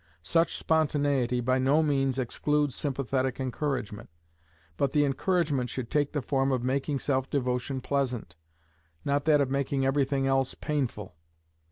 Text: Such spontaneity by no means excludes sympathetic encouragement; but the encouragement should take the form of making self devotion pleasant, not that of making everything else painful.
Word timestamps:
Such 0.23 0.57
spontaneity 0.57 1.41
by 1.41 1.59
no 1.59 1.83
means 1.83 2.17
excludes 2.17 2.73
sympathetic 2.73 3.39
encouragement; 3.39 4.09
but 4.75 4.93
the 4.93 5.05
encouragement 5.05 5.69
should 5.69 5.91
take 5.91 6.11
the 6.11 6.23
form 6.23 6.51
of 6.51 6.63
making 6.63 6.97
self 6.97 7.29
devotion 7.29 7.81
pleasant, 7.81 8.35
not 9.05 9.25
that 9.25 9.41
of 9.41 9.51
making 9.51 9.85
everything 9.85 10.25
else 10.25 10.55
painful. 10.55 11.13